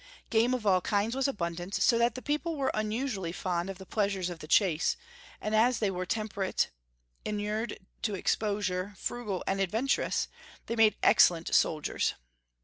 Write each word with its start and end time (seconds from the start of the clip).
Game 0.31 0.55
of 0.55 0.65
all 0.65 0.81
kinds 0.81 1.15
was 1.15 1.27
abundant, 1.27 1.75
so 1.75 1.99
that 1.99 2.15
the 2.15 2.23
people 2.23 2.55
were 2.55 2.71
unusually 2.73 3.31
fond 3.31 3.69
of 3.69 3.77
the 3.77 3.85
pleasures 3.85 4.31
of 4.31 4.39
the 4.39 4.47
chase; 4.47 4.97
and 5.39 5.53
as 5.53 5.77
they 5.77 5.91
were 5.91 6.07
temperate, 6.07 6.71
inured 7.23 7.77
to 8.01 8.15
exposure, 8.15 8.95
frugal, 8.97 9.43
and 9.45 9.61
adventurous, 9.61 10.27
they 10.65 10.75
made 10.75 10.95
excellent 11.03 11.53
soldiers. 11.53 12.15